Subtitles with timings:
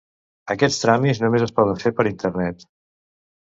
[0.53, 2.67] Aquests tràmits només es poden fer per internet.